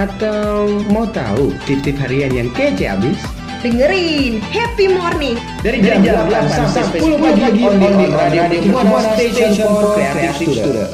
[0.00, 3.20] Atau mau tahu tip-tip harian yang kece abis?
[3.60, 9.92] Dengerin Happy Morning Dari jam, 8 sampai 10 pagi on the radio Buana Station for
[9.92, 10.92] Creative Student.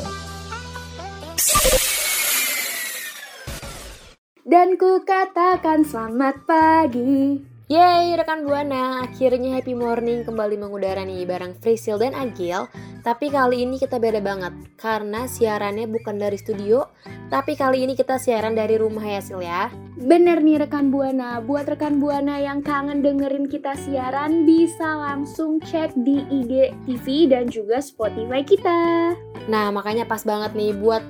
[4.42, 7.55] Dan ku katakan selamat pagi.
[7.66, 12.70] Yeay rekan Buana, akhirnya Happy Morning kembali mengudara nih bareng Frisil dan Agil.
[13.02, 16.90] Tapi kali ini kita beda banget Karena siarannya bukan dari studio
[17.30, 19.66] Tapi kali ini kita siaran dari rumah ya Sil ya.
[19.98, 25.90] Bener nih rekan Buana, buat rekan Buana yang kangen dengerin kita siaran bisa langsung cek
[26.06, 29.10] di IG TV dan juga Spotify kita.
[29.50, 31.02] Nah makanya pas banget nih buat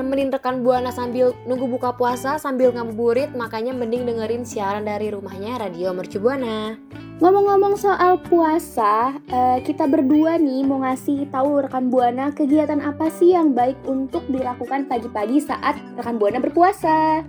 [0.00, 5.60] nemenin rekan Buana sambil nunggu buka puasa sambil ngabuburit Makanya mending dengerin siaran dari rumahnya
[5.60, 6.80] Radio Mercu Buana
[7.20, 13.36] Ngomong-ngomong soal puasa, eh, kita berdua nih mau ngasih tahu rekan Buana kegiatan apa sih
[13.36, 17.20] yang baik untuk dilakukan pagi-pagi saat rekan Buana berpuasa.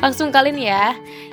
[0.00, 0.88] Langsung kali nih ya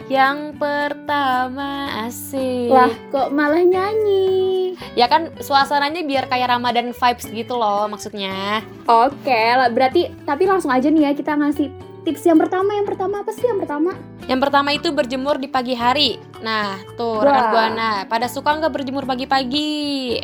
[0.07, 4.75] Yang pertama asik Wah, kok malah nyanyi?
[4.93, 10.69] Ya kan suasananya biar kayak Ramadan vibes gitu loh maksudnya Oke, lah berarti tapi langsung
[10.71, 11.69] aja nih ya kita ngasih
[12.07, 12.71] tips yang pertama.
[12.71, 13.91] Yang pertama apa sih yang pertama?
[14.27, 19.07] Yang pertama itu berjemur di pagi hari Nah tuh rekan Buana Pada suka nggak berjemur
[19.07, 20.19] pagi-pagi?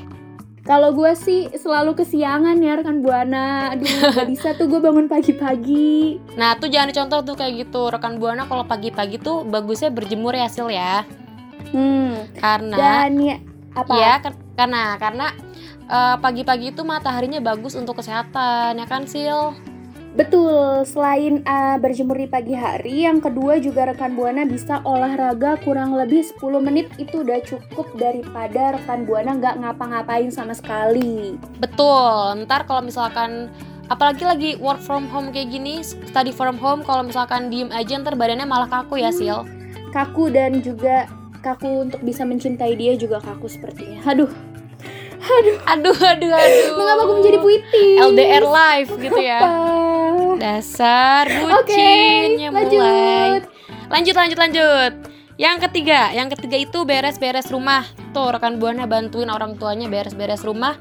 [0.64, 3.76] Kalau gue sih selalu kesiangan ya rekan Buana.
[3.76, 3.84] Aduh,
[4.16, 6.24] gak bisa tuh gue bangun pagi-pagi.
[6.40, 10.48] Nah tuh jangan dicontoh tuh kayak gitu Rekan Buana kalau pagi-pagi tuh bagusnya berjemur ya
[10.48, 11.04] Sil ya
[11.74, 12.30] Hmm.
[12.38, 13.38] Karena Dan ya
[13.74, 14.22] apa?
[14.22, 15.28] Kan- karena karena
[15.84, 19.58] eh, pagi-pagi itu mataharinya bagus untuk kesehatan ya kan Sil?
[20.14, 25.98] Betul, selain uh, berjemur di pagi hari, yang kedua juga rekan Buana bisa olahraga kurang
[25.98, 31.34] lebih 10 menit itu udah cukup daripada rekan Buana nggak ngapa-ngapain sama sekali.
[31.58, 32.46] Betul.
[32.46, 33.50] Ntar kalau misalkan
[33.90, 38.14] apalagi lagi work from home kayak gini, study from home kalau misalkan diem aja ntar
[38.14, 39.42] badannya malah kaku ya Sil.
[39.90, 41.10] Kaku dan juga
[41.42, 44.06] kaku untuk bisa mencintai dia juga kaku sepertinya.
[44.06, 44.30] Aduh,
[45.26, 46.70] aduh, Aduh aduh aduh.
[46.78, 47.98] mengapa aku menjadi puitis?
[47.98, 49.42] LDR live gitu ya.
[50.40, 52.70] Dasar bucinnya mulai.
[52.78, 53.44] lanjut.
[53.90, 54.94] Lanjut lanjut lanjut.
[55.34, 57.86] Yang ketiga, yang ketiga itu beres-beres rumah.
[58.14, 60.78] Tuh rekan Buana bantuin orang tuanya beres-beres rumah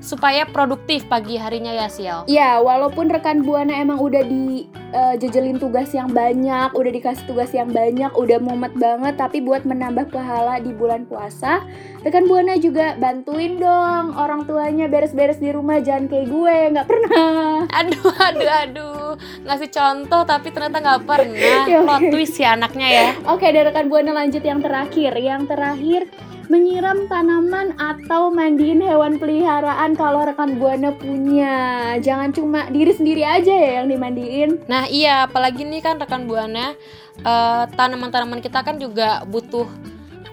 [0.00, 2.18] supaya produktif pagi harinya ya Sil.
[2.30, 8.10] Ya, walaupun rekan Buana emang udah dijejelin tugas yang banyak, udah dikasih tugas yang banyak,
[8.14, 11.64] udah mumet banget, tapi buat menambah pahala di bulan puasa,
[12.06, 17.66] rekan Buana juga bantuin dong orang tuanya beres-beres di rumah, jangan kayak gue, nggak pernah.
[17.82, 19.10] Aduh, aduh, aduh,
[19.44, 21.64] ngasih contoh tapi ternyata nggak pernah.
[21.76, 23.06] Ya, Plot twist ya anaknya ya.
[23.26, 25.12] Oke, dari rekan Buana lanjut yang terakhir.
[25.18, 26.00] Yang terakhir,
[26.46, 31.54] menyiram tanaman atau mandiin hewan peliharaan kalau rekan Buana punya.
[31.98, 34.64] Jangan cuma diri sendiri aja ya yang dimandiin.
[34.70, 36.74] Nah iya, apalagi nih kan rekan buana
[37.20, 39.66] eh, tanaman-tanaman kita kan juga butuh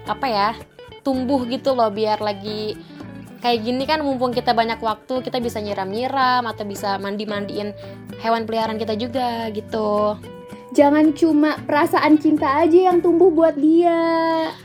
[0.04, 0.50] apa ya
[1.04, 2.76] tumbuh gitu loh biar lagi
[3.44, 7.76] kayak gini kan mumpung kita banyak waktu kita bisa nyiram-nyiram atau bisa mandi-mandiin
[8.24, 10.16] hewan peliharaan kita juga gitu.
[10.74, 13.94] Jangan cuma perasaan cinta aja yang tumbuh buat dia.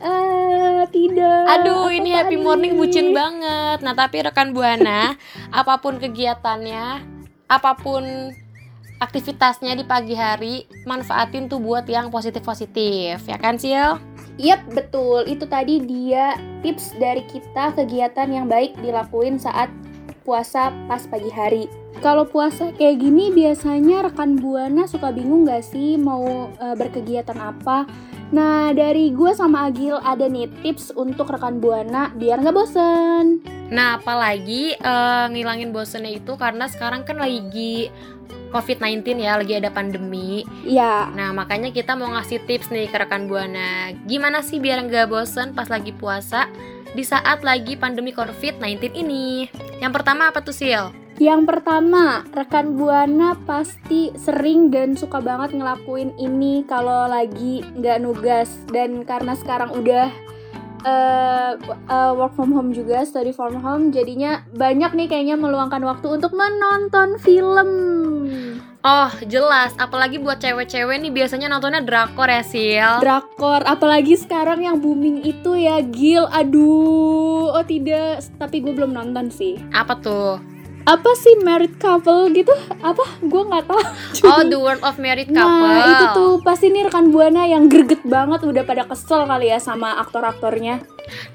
[0.02, 1.46] Ah, tidak.
[1.62, 3.86] Aduh, ini happy morning bucin banget.
[3.86, 5.14] Nah, tapi rekan Buana,
[5.54, 7.06] apa pun kegiatannya,
[7.46, 8.34] apa pun
[8.98, 14.02] aktivitasnya di pagi hari, manfaatin tuh buat yang positif-positif, ya kan, Sil?
[14.42, 15.30] Yap, betul.
[15.30, 16.34] Itu tadi dia
[16.66, 19.70] tips dari kita kegiatan yang baik dilakuin saat
[20.30, 21.66] puasa pas pagi hari.
[22.06, 27.90] Kalau puasa kayak gini biasanya rekan Buana suka bingung gak sih mau eh, berkegiatan apa?
[28.30, 33.42] Nah, dari gue sama Agil ada nih tips untuk rekan Buana biar nggak bosen.
[33.74, 37.90] Nah, apalagi eh, ngilangin bosennya itu karena sekarang kan lagi
[38.54, 40.46] COVID-19 ya, lagi ada pandemi.
[40.62, 43.98] Ya, Nah, makanya kita mau ngasih tips nih ke rekan Buana.
[44.06, 46.46] Gimana sih biar nggak bosen pas lagi puasa
[46.94, 49.26] di saat lagi pandemi COVID-19 ini?
[49.80, 50.92] Yang pertama apa tuh, Sil?
[51.20, 58.48] Yang pertama, rekan Buana pasti sering dan suka banget ngelakuin ini kalau lagi nggak nugas
[58.72, 60.08] dan karena sekarang udah
[60.88, 66.08] eh, eh, work from home juga, study from home, jadinya banyak nih kayaknya meluangkan waktu
[66.08, 67.70] untuk menonton film.
[68.80, 69.76] Oh, jelas.
[69.76, 73.04] Apalagi buat cewek-cewek nih biasanya nontonnya drakor ya, Sil.
[73.04, 79.28] Drakor, apalagi sekarang yang booming itu ya Gil, aduh, oh tidak, tapi gue belum nonton
[79.28, 79.60] sih.
[79.76, 80.40] Apa tuh?
[80.88, 82.56] Apa sih married couple gitu?
[82.80, 83.04] Apa?
[83.20, 83.84] Gue nggak tahu.
[84.32, 85.60] Oh, The World of Married Couple.
[85.60, 89.60] Nah itu tuh pasti nih rekan buana yang greget banget udah pada kesel kali ya
[89.60, 90.80] sama aktor-aktornya.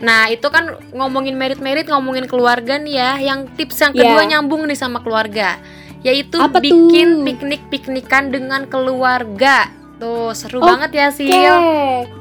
[0.01, 3.11] Nah, itu kan ngomongin merit-merit, ngomongin keluarga nih ya.
[3.21, 4.01] Yang tips yang Ya.
[4.07, 5.61] kedua nyambung nih sama keluarga.
[6.05, 9.73] Yaitu Apa bikin piknik-piknikan dengan keluarga.
[9.95, 10.69] Tuh, seru Oke.
[10.69, 11.55] banget ya, Sil.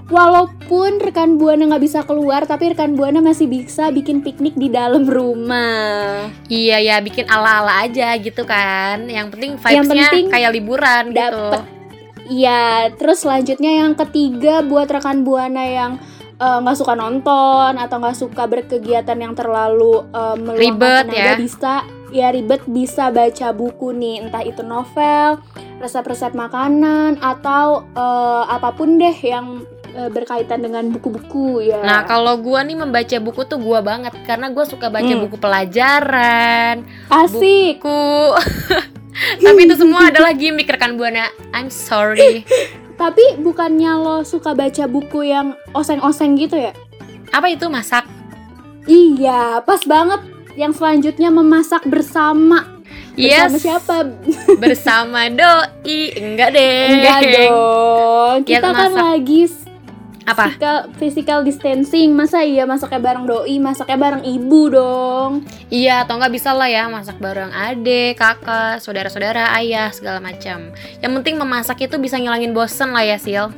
[0.07, 5.09] walaupun rekan buana nggak bisa keluar, tapi rekan buana masih bisa bikin piknik di dalam
[5.09, 6.30] rumah.
[6.47, 9.09] Iya ya, bikin ala-ala aja gitu kan.
[9.09, 11.18] Yang penting vibes-nya kayak liburan gitu.
[11.18, 11.62] dapet.
[12.30, 15.91] Iya, terus selanjutnya yang ketiga buat rekan buana yang
[16.39, 21.35] eh, nggak suka nonton atau nggak suka berkegiatan yang terlalu eh, meluangkan tenaga ya.
[21.35, 21.74] bisa
[22.13, 25.42] ya ribet bisa baca buku nih entah itu novel
[25.77, 32.38] resep-resep makanan atau eh, apa pun deh yang eh, berkaitan dengan buku-buku ya Nah, kalau
[32.38, 35.25] gua nih membaca buku tuh gua banget karena gua suka baca Hmm.
[35.25, 38.06] buku pelajaran, asik buku.
[39.45, 41.30] Tapi itu semua adalah gimmick rekan Buana.
[41.51, 42.45] I'm sorry.
[42.94, 46.71] tapi bukannya lo suka baca buku yang oseng-oseng gitu ya
[47.30, 48.06] Apa itu masak?
[48.86, 50.21] Iya, pas banget.
[50.53, 52.83] Yang selanjutnya memasak bersama.
[53.13, 53.61] Bersama Yes.
[53.61, 53.95] siapa?
[54.63, 56.17] Bersama doi.
[56.17, 56.77] Enggak deh.
[56.97, 58.35] Enggak dong.
[58.45, 59.41] Ya, Kita kan lagi
[60.23, 60.55] Apa?
[60.55, 62.15] physical, physical distancing.
[62.15, 65.31] Masa iya masaknya bareng doi, masaknya bareng ibu dong.
[65.67, 70.71] Iya, atau enggak bisa lah ya masak bareng adik, kakak, saudara-saudara, ayah, segala macam.
[71.03, 73.51] Yang penting memasak itu bisa ngilangin bosen lah ya, Sil.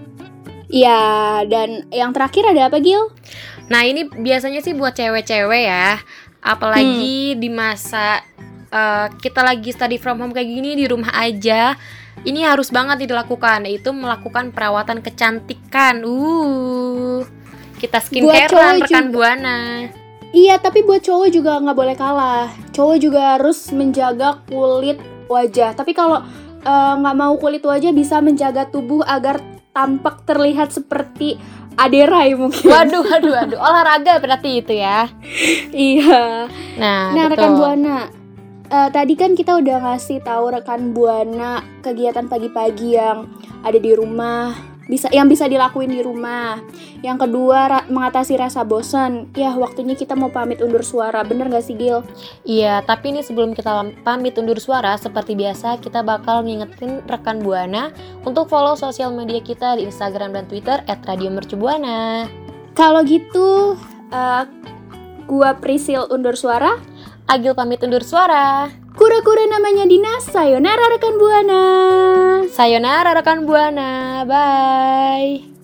[0.66, 3.14] Iya, dan yang terakhir ada apa, Gil?
[3.70, 6.02] Nah, ini biasanya sih buat cewek-cewek ya.
[6.46, 7.40] Apalagi Hmm.
[7.42, 8.22] di masa
[8.70, 11.74] eh, kita lagi study from home kayak gini di rumah aja.
[12.22, 16.06] Ini harus banget dilakukan, yaitu melakukan perawatan kecantikan.
[16.06, 17.24] Uh.
[17.76, 19.14] Kita skincare cowok rekan juga.
[19.14, 19.60] Buana.
[20.36, 22.48] Iya, tapi buat cowok juga nggak boleh kalah.
[22.76, 25.00] Cowok juga harus menjaga kulit
[25.32, 25.72] wajah.
[25.76, 26.20] Tapi kalau
[26.66, 29.40] eh, nggak mau kulit wajah bisa menjaga tubuh agar
[29.76, 31.36] tampak terlihat seperti
[31.76, 32.72] Aderai mungkin.
[32.72, 33.60] Waduh, waduh, waduh.
[33.60, 35.12] Olahraga berarti itu ya.
[35.72, 36.48] iya.
[36.80, 37.32] Nah, Nah, betul.
[37.36, 37.98] rekan Buana,
[38.68, 43.28] eh, tadi kan kita udah ngasih tahu rekan Buana kegiatan pagi-pagi yang
[43.62, 44.56] ada di rumah,
[44.86, 46.62] bisa yang bisa dilakuin di rumah.
[47.02, 49.34] Yang kedua, ra- mengatasi rasa bosan.
[49.34, 51.26] Ya, waktunya kita mau pamit undur suara.
[51.26, 52.06] Bener gak sih, Gil?
[52.46, 57.90] Iya, tapi ini sebelum kita pamit undur suara, seperti biasa kita bakal ngingetin rekan Buana
[58.26, 62.30] untuk follow sosial media kita di Instagram dan Twitter @radiomercubuana.
[62.78, 63.80] Kalau gitu,
[64.14, 64.44] eh,
[65.26, 66.78] gua Prisil undur suara.
[67.26, 68.70] Agil pamit undur suara.
[69.06, 71.62] Kura-kura namanya Dina, sayonara rekan Buana.
[72.50, 74.26] Sayonara rekan Buana.
[74.26, 75.55] Bye.